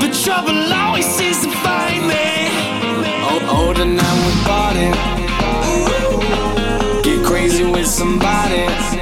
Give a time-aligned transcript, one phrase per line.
[0.00, 2.48] But trouble always seems to find me.
[3.28, 4.32] Oh, older now we're.
[7.02, 9.01] Get crazy with somebody.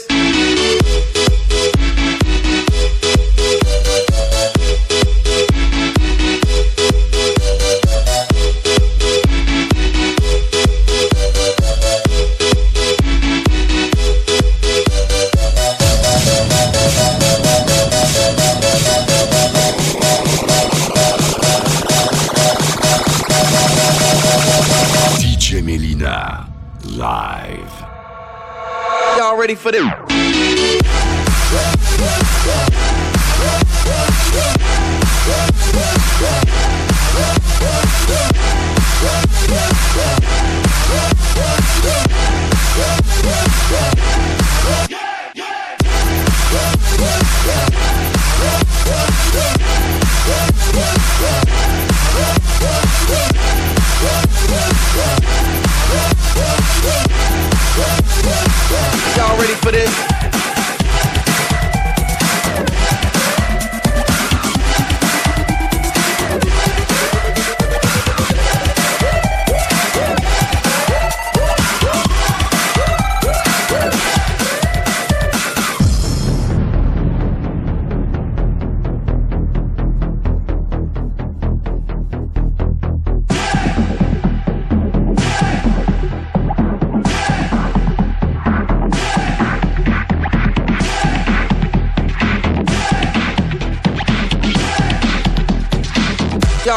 [29.41, 29.71] Ready for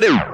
[0.00, 0.29] Them.